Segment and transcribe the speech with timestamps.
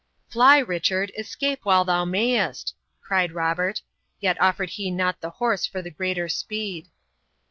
[0.31, 3.83] "Fly, Richard; escape while thou mayest!" cried Robert,
[4.19, 6.87] yet offered he not the horse for the greater speed.